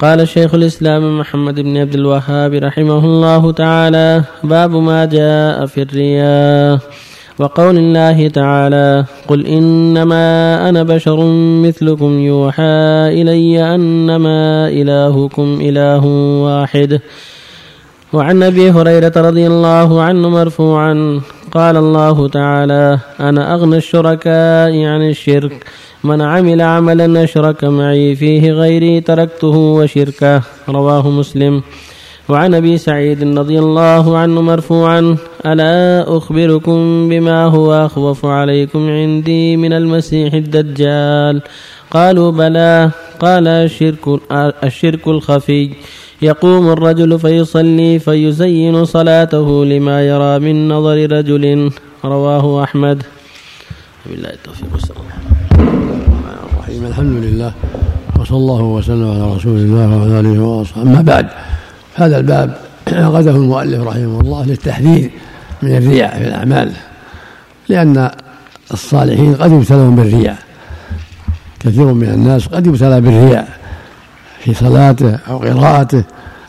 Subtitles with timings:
[0.00, 6.78] قال شيخ الإسلام محمد بن عبد الوهاب رحمه الله تعالى باب ما جاء في الرياء.
[7.38, 11.24] وقول الله تعالى قل إنما أنا بشر
[11.64, 16.06] مثلكم يوحى إلي أنما إلهكم إله
[16.44, 17.00] واحد.
[18.12, 21.20] وعن أبي هريرة رضي الله عنه مرفوعا
[21.52, 25.66] قال الله تعالى أنا أغنى الشركاء عن الشرك.
[26.04, 30.42] من عمل عملا أشرك معي فيه غيري تركته وشركه.
[30.68, 31.62] رواه مسلم.
[32.28, 35.16] وعن أبي سعيد رضي الله عنه مرفوعا
[35.46, 41.42] ألا أخبركم بما هو أخوف عليكم عندي من المسيح الدجال؟
[41.90, 42.90] قالوا بلى.
[43.20, 44.20] قال الشرك
[44.64, 45.70] الشرك الخفي.
[46.22, 51.72] يقوم الرجل فيصلي فيزين صلاته لما يرى من نظر رجل.
[52.04, 53.02] رواه أحمد.
[54.06, 55.04] بالله التوفيق والسلام.
[56.88, 57.52] الحمد لله
[58.20, 60.90] وصلى الله وسلم على رسول الله وعلى آله وأصحابه.
[60.90, 61.26] أما بعد
[61.94, 62.56] هذا الباب
[62.88, 65.10] عقده المؤلف رحمه الله للتحذير
[65.62, 66.72] من الرياء في الأعمال
[67.68, 68.10] لأن
[68.72, 70.38] الصالحين قد يبتلون بالرياء.
[71.60, 73.59] كثير من الناس قد يبتلى بالرياء.
[74.44, 76.02] في صلاته أو قراءته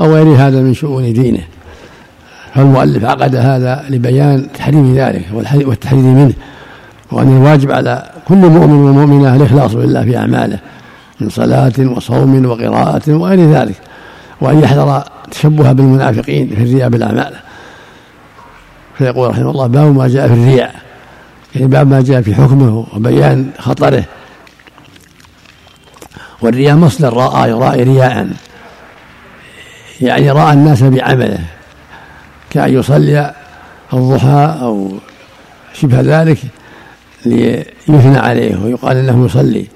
[0.00, 1.40] أو غير هذا من شؤون دينه.
[2.54, 6.32] فالمؤلف عقد هذا لبيان تحريم ذلك والتحرير منه
[7.12, 10.58] وأن الواجب على كل مؤمن ومؤمنة الإخلاص بالله في أعماله
[11.20, 13.74] من صلاة وصوم وقراءة وغير ذلك
[14.40, 17.34] وأن يحذر تشبه بالمنافقين في الرياء بالأعمال.
[18.98, 20.74] فيقول رحمه الله باب ما جاء في الرياء
[21.54, 24.04] يعني باب ما جاء في حكمه وبيان خطره.
[26.44, 28.28] والرياء مصدر رأى يرائي رياء.
[30.00, 31.38] يعني رأى الناس بعمله.
[32.50, 33.34] كأن يصلي
[33.92, 34.92] الضحى أو
[35.74, 36.38] شبه ذلك
[37.26, 39.66] ليثنى عليه ويقال إنه يصلي.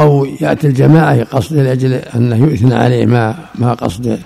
[0.00, 4.18] أو يأتي الجماعة قصد لأجل أنه يثنى عليه ما ما قصد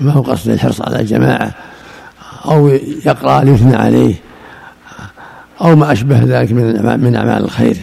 [0.00, 1.50] ما هو قصد الحرص على الجماعة.
[2.44, 2.68] أو
[3.06, 4.14] يقرأ ليثنى عليه.
[5.60, 7.76] أو ما أشبه ذلك من من أعمال الخير.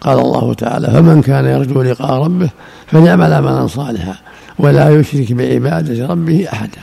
[0.00, 2.50] قال الله تعالى فمن كان يرجو لقاء ربه
[2.86, 4.14] فليعمل عملا صالحا
[4.58, 6.78] ولا يشرك بعبادة ربه أحدا.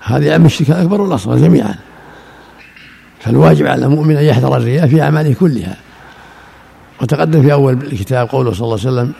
[0.00, 1.74] هذه عم الشرك الأكبر والأصغر جميعا.
[3.20, 5.76] فالواجب على المؤمن أن يحذر الرياء في أعماله كلها.
[7.02, 9.12] وتقدم في أول الكتاب قوله صلى الله عليه وسلم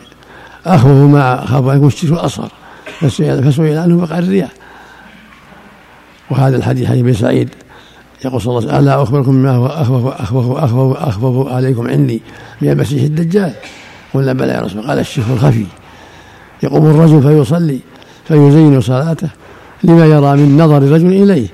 [0.65, 2.51] أخوف ما أخاف أن يكون الشرك الأصغر
[2.99, 4.49] فسئل عنه فقال الرياء.
[6.29, 7.49] وهذا الحديث حديث بن سعيد
[8.25, 12.21] يقول صلى الله عليه وسلم ألا أخبركم ما هو أخوف أخوف أخوف أخوف عليكم عندي
[12.61, 13.53] من المسيح الدجال؟
[14.13, 15.65] قلنا بلى يا رسول قال الشرك الخفي.
[16.63, 17.79] يقوم الرجل فيصلي
[18.27, 19.29] فيزين صلاته
[19.83, 21.47] لما يرى من نظر الرجل إليه.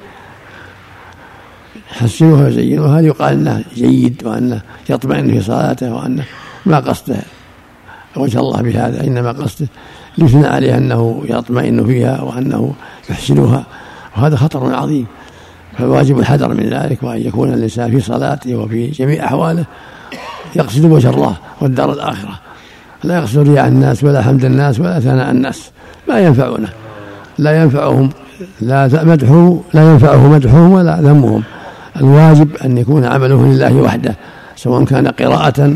[1.92, 6.26] يحسنها ويزينها يقال إنه جيد وأنه يطمئن في صلاته وأنه
[6.66, 7.18] ما قصده
[8.16, 9.68] وجه الله بهذا إنما قصده
[10.18, 12.74] يثنى عليه أنه يطمئن فيها وأنه
[13.10, 13.66] يحسنها
[14.18, 15.06] وهذا خطر عظيم.
[15.78, 19.66] فالواجب الحذر من ذلك وأن يكون الإنسان في صلاته وفي جميع أحواله
[20.56, 22.40] يقصد وجه الله والدار الآخرة.
[23.04, 25.72] لا يقصد رياء الناس ولا حمد الناس ولا ثناء الناس.
[26.10, 26.70] ما ينفعونه
[27.38, 28.10] لا ينفعهم
[28.62, 31.44] لا مدحه لا ينفعه مدحهم ولا ذمهم.
[31.98, 34.16] الواجب أن يكون عمله لله وحده
[34.56, 35.76] سواء كان قراءة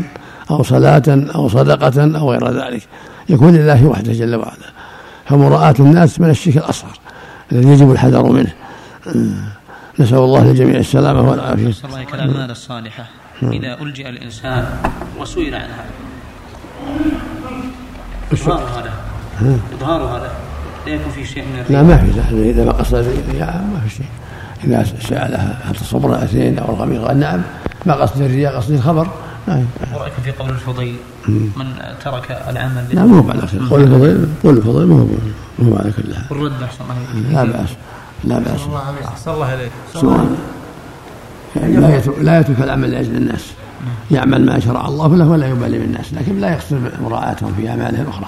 [0.50, 2.82] أو صلاة أو صدقة أو غير ذلك.
[3.28, 4.72] يكون لله وحده جل وعلا.
[5.26, 6.98] فمراءة الناس من الشرك الأصغر
[7.52, 8.52] الذي يجب الحذر منه.
[9.98, 11.68] نسأل الله للجميع السلامة والعافية.
[11.68, 13.04] نسأل الله كالأعمال الصالحة.
[13.42, 14.66] إذا ألجئ الإنسان
[15.20, 15.90] وسئل عن هذا
[18.32, 18.92] إظهار هذا.
[19.78, 20.32] إظهار هذا.
[20.86, 24.06] لا يكون في شيء من لا ما في إذا ما قصد الرياء ما في شيء.
[24.64, 27.42] إذا سألها هل تصبر الاثنين أو الخميس؟ قال نعم.
[27.86, 29.08] ما قصد الرياء قصد الخبر.
[29.46, 29.64] نعم
[29.94, 30.30] ورأيكم في.
[30.30, 30.96] قول الفضيل؟
[31.28, 31.66] من
[32.04, 35.06] ترك العمل نعم مو على خير قول الفضيل قول الفضيل ما
[35.62, 36.24] هو على كل حال.
[36.30, 36.84] والرد أحسن
[37.30, 37.68] الله لا بأس.
[38.24, 38.60] لا بأس.
[39.04, 40.26] أحسن الله إليك سواء.
[41.56, 43.52] يعني لا يترك لا يترك العمل لأجل الناس.
[44.10, 48.26] يعمل ما شرع الله له ولا يبالي بالناس لكن لا يقصد مراعاتهم في اعماله الاخرى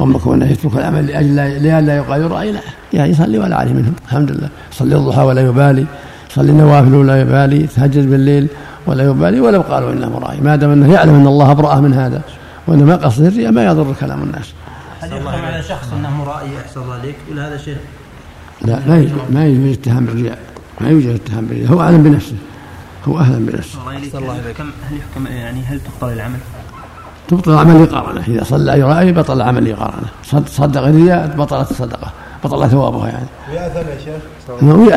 [0.00, 2.60] اما كونه يترك العمل لأجل لا يقال يراعي لا.
[2.92, 3.94] يعني يصلي ولا عليه منهم.
[4.06, 4.48] الحمد لله.
[4.72, 5.86] يصلي الضحى ولا يبالي.
[6.30, 7.60] يصلي النوافل ولا يبالي.
[7.60, 8.48] يتهجد بالليل
[8.86, 9.40] ولا يبالي.
[9.40, 12.22] ولو قالوا إنه مرائي ما دام أنه يعلم أن الله أبرأه من هذا.
[12.66, 14.52] وأنه ما قصد الرياء ما يضر كلام الناس.
[15.00, 17.16] هل يحكم على شخص أنه مرائي أحسن الله عليك.
[17.30, 17.76] ولا هذا شيء
[18.62, 20.38] لا ما يجوز ما يجوز اتهام بالرياء
[20.80, 22.36] ما يوجد اتهام بالرياء هو اعلم بنفسه
[23.08, 23.78] هو أهلا بنفسه.
[24.14, 26.38] الله هل يحكم يعني هل تبطل العمل؟
[27.28, 30.08] تبطل العمل لقارنه إذا صلى يرائي بطل العمل لقارنه
[30.46, 32.12] صدق الرياء بطلت الصدقة
[32.44, 33.26] بطل ثوابها يعني.
[33.52, 34.88] يأثم يا شيخ؟ نعم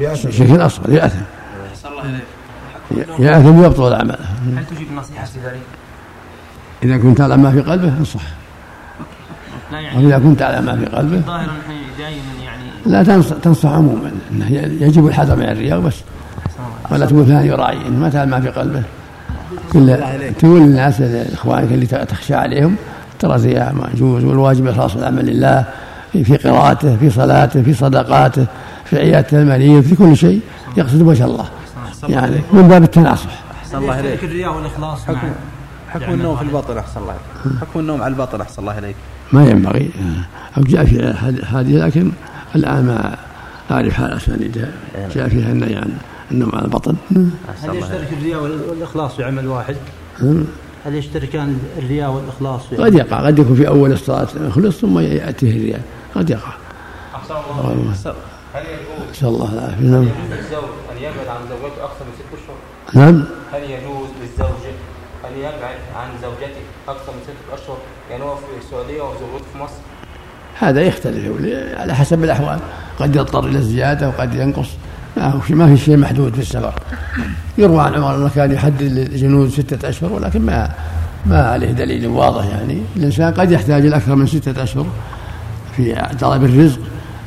[0.00, 0.28] يأثم.
[0.28, 1.22] الشرك الأصغر يأثم.
[3.18, 4.18] يأثم يبطل العمل.
[4.56, 5.60] هل تجيب النصيحه في ذلك؟
[6.82, 8.22] إذا كنت تعلم ما في قلبه انصح.
[9.72, 11.52] لا يعني وإذا كنت على ما في قلبه ظاهرا
[11.98, 12.55] دائما يعني
[12.86, 14.10] لا تنصح, تنصح عموما.
[14.32, 14.50] إنه
[14.80, 15.94] يجب الحذر من الرياء بس.
[16.90, 17.86] ولا تقول فلان يراعي.
[17.86, 18.82] إن ما تعلم ما في قلبه.
[19.72, 19.96] كل
[20.38, 22.76] تقول للناس اخوانك اللي تخشى عليهم
[23.18, 25.64] ترى الرياء ما يجوز والواجب إخلاص العمل لله
[26.12, 28.46] في قراءته في صلاته في صدقاته
[28.84, 30.40] في عيادة المريض في كل شيء
[30.76, 31.44] يقصد وجه الله.
[32.08, 33.30] يعني من باب التناصح.
[33.60, 35.28] أحسن الله اليك الرياء والإخلاص حكم
[35.88, 37.60] حكم النوم في الباطن أحسن الله عليك.
[37.60, 38.96] حكم النوم على الباطن أحسن الله اليك
[39.32, 39.90] ما ينبغي.
[40.56, 41.14] أو جاء في
[41.48, 42.12] هذه لكن
[42.56, 43.16] الآن ما
[43.70, 44.72] أعرف حال أسانيدها
[45.14, 45.98] جاء فيها النهي عن
[46.30, 46.96] النوم على البطن.
[47.62, 49.76] هل يشترك الرياء والإخلاص في عمل واحد؟
[50.84, 55.56] هل يشتركان الرياء والإخلاص في قد يقع قد يكون في أول الصلاة خلص ثم يأتيه
[55.56, 55.82] الرياء.
[56.14, 56.52] قد يقع.
[57.14, 58.04] أحسن الله
[58.54, 59.84] هل يجوز نسأل الله العافية.
[59.84, 60.08] نعم.
[60.30, 62.56] للزوج أن يبعد عن زوجته أكثر من ست أشهر؟
[62.94, 63.24] نعم.
[63.52, 64.62] هل يجوز للزوج
[65.24, 67.78] أن يبعد عن زوجته أكثر من ستة أشهر؟
[68.10, 69.80] يعني هو في السعودية وزوجته في مصر؟
[70.58, 71.30] هذا يختلف.
[71.76, 72.58] على حسب الأحوال.
[72.98, 74.68] قد يضطر إلى الزيادة وقد ينقص.
[75.16, 76.74] ما في ما في شيء محدود في السفر.
[77.58, 80.70] يروى عن عمر أنه كان يحدد للجنود ستة أشهر ولكن ما
[81.26, 82.82] ما عليه دليل واضح يعني.
[82.96, 84.86] الإنسان قد يحتاج لأكثر من ستة أشهر
[85.76, 86.80] في طلب الرزق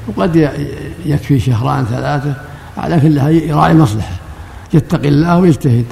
[0.07, 0.49] وقد
[1.05, 2.33] يكفي شهران ثلاثة
[2.77, 4.15] على كلها يراعي المصلحة.
[4.73, 5.85] يتقي الله ويجتهد.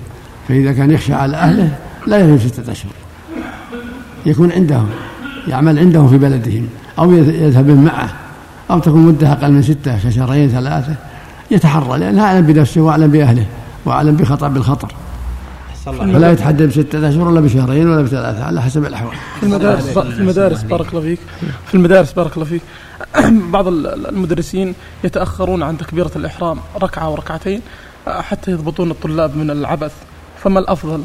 [0.47, 1.69] فإذا كان يخشى على أهله
[2.07, 2.91] لا يهم ستة أشهر.
[4.25, 4.89] يكون عندهم.
[5.47, 6.67] يعمل عندهم في بلدهم
[6.99, 8.09] أو يذهب معه
[8.71, 10.95] أو تكون مدة أقل من ستة كشهرين ثلاثة
[11.51, 13.45] يتحرى لأنه أعلم بنفسه وأعلم بأهله
[13.85, 14.93] وأعلم بخطر بالخطر.
[15.85, 19.15] فلا يتحدد بستة أشهر ولا بشهرين ولا بثلاثة على حسب الأحوال.
[19.39, 21.19] في المدارس في المدارس بارك الله فيك.
[21.65, 22.61] في المدارس بارك الله فيك.
[23.53, 24.73] بعض المدرسين
[25.03, 27.61] يتأخرون عن تكبيرة الإحرام ركعة وركعتين
[28.07, 29.93] حتى يضبطون الطلاب من العبث.
[30.43, 31.03] فما الأفضل؟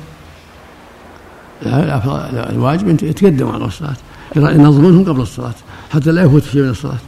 [1.62, 3.96] لا الواجب أن يتقدموا على الصلاة.
[4.36, 5.54] ينظمونهم قبل الصلاة
[5.92, 6.98] حتى لا يفوت شيء من الصلاة.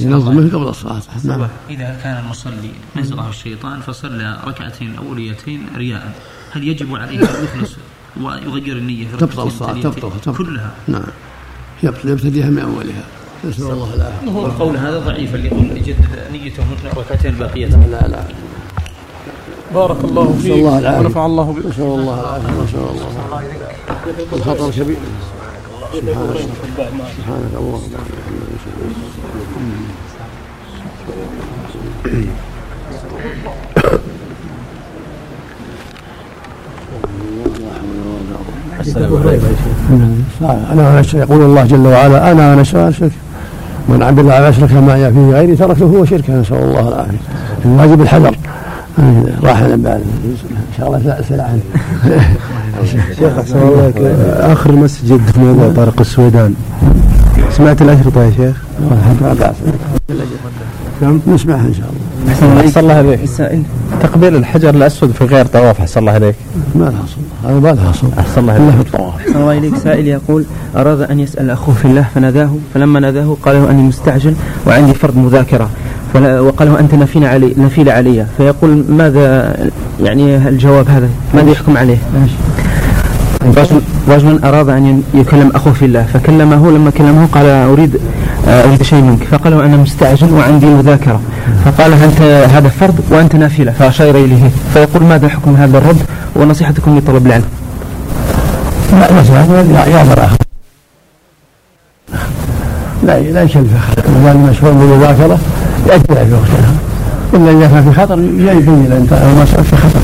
[0.00, 1.02] ينظمه قبل الصلاة.
[1.24, 1.48] نعم.
[1.70, 6.12] إذا كان المصلي نزغه الشيطان فصلى ركعتين الأوليتين رياء.
[6.52, 7.76] هل يجب عليه أن يخلص
[8.20, 10.34] ويغير النية في تبطل الصلاة تبطل تبطل.
[10.44, 11.02] كلها؟ نعم.
[11.82, 13.04] يبتديها من أولها.
[13.44, 14.30] نسأل الله العافية.
[14.30, 18.24] والقول هذا ضعيف اللي يقول يجدد نيته من الركعتين الباقية لا لا
[19.74, 20.52] بارك الله فيك.
[20.52, 21.06] الله العافية.
[21.06, 21.66] ونفع الله بك.
[21.66, 22.62] نسأل الله العافية.
[22.62, 23.08] نسأل الله
[24.32, 24.96] الخطر كبير.
[25.90, 27.80] سبحانك اللهم
[40.72, 43.10] أنا أنا يقول الله جل وعلا أنا أنا أشرك.
[43.88, 47.18] من عبد الله أشرك ما فيه غيري تركته هو شركا نسأل الله العافية.
[47.64, 48.34] الواجب الحذر.
[49.42, 51.60] راح البال إن شاء الله اسال عنه
[53.18, 53.92] شيخ أحسن الله
[54.52, 56.54] آخر مسجد في موضوع طارق السويدان.
[57.50, 58.56] سمعت الاشرطه يا شيخ؟
[59.20, 59.56] ما بأس
[61.02, 62.00] نعم نسمعها إن شاء الله.
[62.60, 63.20] أحسن الله عليك
[64.02, 66.34] تقبيل الحجر الأسود في غير طواف أحسن الله عليك
[66.74, 69.76] ما لها صلة هذا ما لها صلة أحسن الله عليك في الطواف أحسن الله إليك.
[69.76, 70.44] سائل يقول
[70.76, 74.34] أراد أن يسأل أخوه في الله فناداه فلما ناداه قال له أني مستعجل
[74.66, 75.70] وعندي فرض مذاكرة.
[76.14, 79.56] وقال له انت نفيل علي نفيل علي فيقول ماذا
[80.02, 82.34] يعني الجواب هذا ماذا يحكم عليه؟ ماشي
[83.56, 87.96] رجل رجل اراد ان يكلم اخوه في الله فكلمه لما كلمه قال اريد
[88.48, 91.20] آه، اريد شيء منك فقال له أنا مستعجل وعندي مذاكره
[91.64, 92.20] فقال انت
[92.52, 96.02] هذا فرض وانت نافله فاشار اليه فيقول ماذا حكم هذا الرد
[96.36, 97.44] ونصيحتكم لطلب العلم؟
[99.72, 100.36] لا يعذر اخر
[103.02, 105.38] لا لا يكلف اخر ما دام مشغول بالمذاكرة
[105.88, 106.74] يأجلها في وقتها.
[107.34, 110.00] الا اذا كان في خطر يبين انت المسألة في خطر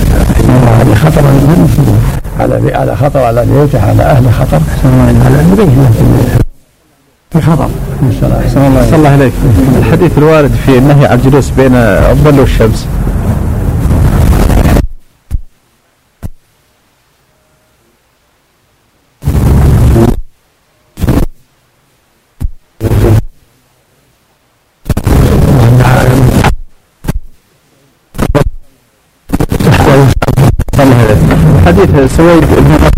[0.81, 1.23] هذه خطر
[2.41, 4.61] على على خطر على بيته على اهله خطر.
[5.25, 5.89] على يبين
[7.31, 7.69] في خطر.
[8.07, 9.33] أحسن الله الله عليك
[9.79, 12.87] الحديث الوارد في النهي عن الجلوس بين الظل والشمس.
[31.95, 32.96] حديث سويد بن